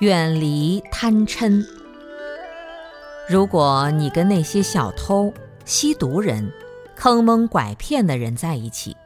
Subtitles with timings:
[0.00, 1.64] 远离贪嗔。
[3.28, 5.32] 如果你跟那些小偷、
[5.64, 6.52] 吸毒人、
[6.96, 8.96] 坑蒙拐骗的人在一起，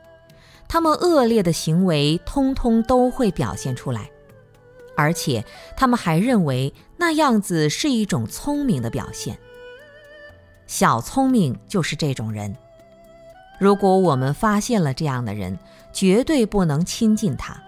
[0.66, 4.10] 他们恶劣的行为通通都会表现出来，
[4.96, 5.44] 而且
[5.76, 9.38] 他们还认为那样子是一种聪明的表现。
[10.66, 12.56] 小聪明就是这种人。
[13.60, 15.58] 如果我们发现了这样的人，
[15.92, 17.62] 绝对不能亲近他，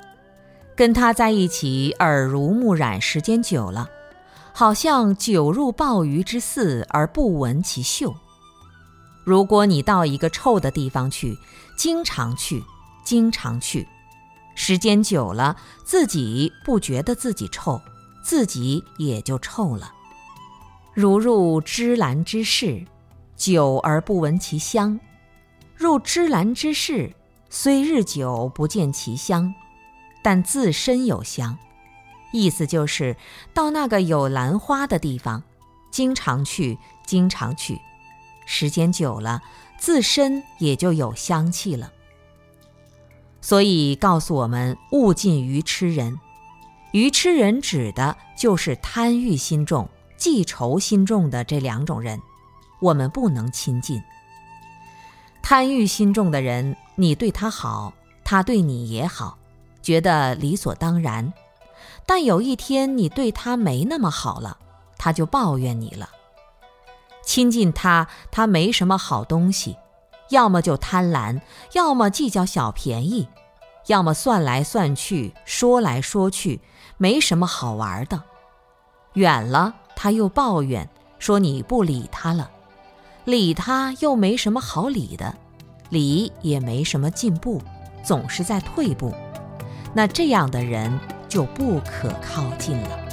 [0.80, 3.90] 跟他在一起耳濡目染，时间久了，
[4.54, 8.14] 好像久入鲍鱼之肆而不闻其臭。
[9.22, 11.36] 如果你到一个臭的地方去，
[11.76, 12.64] 经常去，
[13.04, 13.86] 经常去，
[14.54, 17.78] 时间久了，自己不觉得自己臭，
[18.24, 19.92] 自己也就臭了。
[20.94, 22.86] 如入芝兰之室，
[23.36, 24.98] 久而不闻其香。
[25.76, 27.12] 入芝兰之室，
[27.50, 29.54] 虽日久不见其香，
[30.22, 31.56] 但自身有香。
[32.32, 33.16] 意思就是
[33.52, 35.42] 到那个有兰花的地方，
[35.90, 37.80] 经常去，经常去，
[38.46, 39.42] 时间久了，
[39.78, 41.92] 自身也就有香气了。
[43.40, 46.18] 所以告诉我们，勿近于痴人。
[46.92, 52.20] 愚痴人指的就是贪欲心重、记仇心重的这两种人，
[52.80, 54.02] 我们不能亲近。
[55.40, 57.92] 贪欲心重的人，你对他好，
[58.24, 59.38] 他对你也好，
[59.82, 61.32] 觉得理所当然。
[62.06, 64.58] 但有一天你对他没那么好了，
[64.98, 66.08] 他就抱怨你了。
[67.22, 69.76] 亲近他，他没什么好东西，
[70.30, 71.40] 要么就贪婪，
[71.72, 73.28] 要么计较小便宜，
[73.86, 76.60] 要么算来算去，说来说去，
[76.96, 78.20] 没什么好玩的。
[79.12, 80.88] 远了，他又抱怨
[81.18, 82.50] 说你不理他了。
[83.24, 85.36] 理他又没什么好理的，
[85.90, 87.60] 理也没什么进步，
[88.02, 89.14] 总是在退步，
[89.94, 90.90] 那这样的人
[91.28, 93.09] 就不可靠近了。